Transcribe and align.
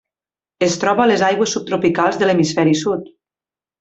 Es 0.67 0.77
troba 0.83 1.03
a 1.03 1.07
les 1.11 1.23
aigües 1.27 1.53
subtropicals 1.57 2.19
de 2.23 2.31
l'hemisferi 2.31 2.75
sud. 2.85 3.13